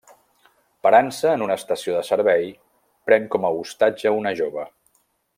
[0.85, 2.49] Parant-se en una estació de servei,
[3.09, 4.65] pren com a ostatge una jove.